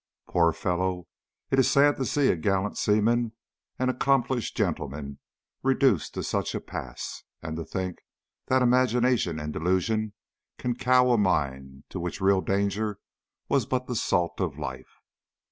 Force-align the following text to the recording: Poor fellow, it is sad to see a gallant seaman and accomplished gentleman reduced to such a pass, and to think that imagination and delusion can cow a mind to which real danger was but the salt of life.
Poor 0.27 0.51
fellow, 0.51 1.05
it 1.51 1.59
is 1.59 1.69
sad 1.69 1.95
to 1.97 2.05
see 2.05 2.27
a 2.29 2.35
gallant 2.35 2.75
seaman 2.75 3.33
and 3.77 3.87
accomplished 3.91 4.57
gentleman 4.57 5.19
reduced 5.61 6.15
to 6.15 6.23
such 6.23 6.55
a 6.55 6.59
pass, 6.59 7.21
and 7.43 7.55
to 7.55 7.63
think 7.63 7.99
that 8.47 8.63
imagination 8.63 9.37
and 9.39 9.53
delusion 9.53 10.13
can 10.57 10.73
cow 10.73 11.11
a 11.11 11.19
mind 11.19 11.83
to 11.89 11.99
which 11.99 12.19
real 12.19 12.41
danger 12.41 12.97
was 13.47 13.67
but 13.67 13.85
the 13.85 13.95
salt 13.95 14.41
of 14.41 14.57
life. 14.57 15.01